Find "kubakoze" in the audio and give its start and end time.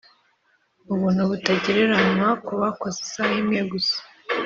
2.45-2.97